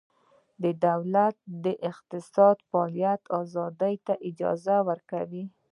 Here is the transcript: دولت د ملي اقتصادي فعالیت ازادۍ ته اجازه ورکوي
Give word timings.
دولت 0.85 1.35
د 1.63 1.65
ملي 1.67 1.73
اقتصادي 1.91 2.63
فعالیت 2.69 3.21
ازادۍ 3.41 3.95
ته 4.05 4.13
اجازه 4.29 4.75
ورکوي 4.89 5.43